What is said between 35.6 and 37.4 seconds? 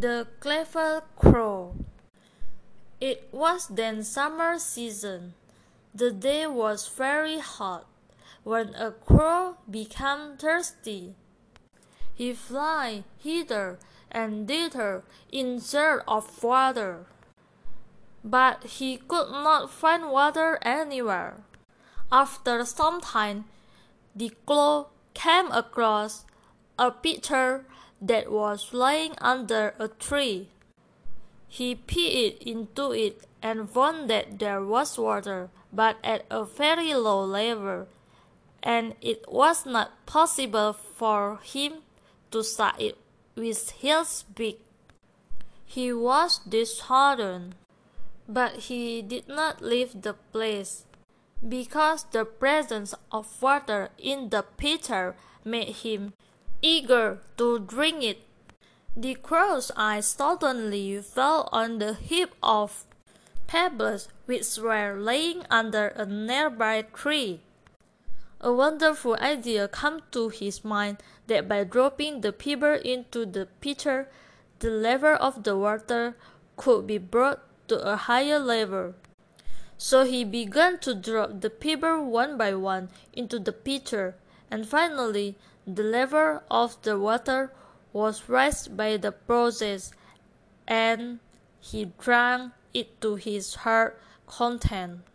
but at a very low